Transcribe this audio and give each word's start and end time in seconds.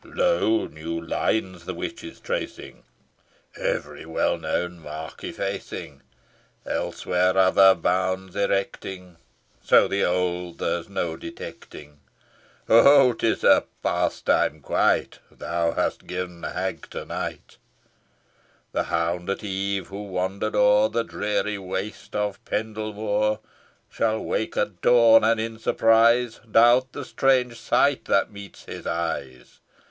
Lo! 0.03 0.65
new 0.65 0.99
lines 0.99 1.65
the 1.65 1.75
witch 1.75 2.03
is 2.03 2.19
tracing, 2.19 2.81
Every 3.55 4.03
well 4.03 4.39
known 4.39 4.79
mark 4.79 5.23
effacing, 5.23 6.01
Elsewhere, 6.65 7.37
other 7.37 7.75
bounds 7.75 8.35
erecting, 8.35 9.17
So 9.61 9.87
the 9.87 10.03
old 10.03 10.57
there's 10.57 10.89
no 10.89 11.17
detecting. 11.17 11.99
Ho! 12.67 12.81
ho! 12.81 13.13
'tis 13.13 13.43
a 13.43 13.65
pastime 13.83 14.59
quite, 14.61 15.19
Thou 15.29 15.73
hast 15.73 16.07
given 16.07 16.41
the 16.41 16.49
hag 16.49 16.89
to 16.89 17.05
night! 17.05 17.57
The 18.71 18.85
hind 18.85 19.29
at 19.29 19.43
eve, 19.43 19.89
who 19.89 20.01
wander'd 20.05 20.55
o'er 20.55 20.89
The 20.89 21.03
dreary 21.03 21.59
waste 21.59 22.15
of 22.15 22.43
Pendle 22.43 22.93
Moor, 22.93 23.39
Shall 23.87 24.23
wake 24.25 24.57
at 24.57 24.81
dawn, 24.81 25.23
and 25.23 25.39
in 25.39 25.59
surprise, 25.59 26.39
Doubt 26.49 26.91
the 26.93 27.05
strange 27.05 27.59
sight 27.59 28.05
that 28.05 28.31
meets 28.31 28.63
his 28.65 28.87
eyes. 28.87 29.59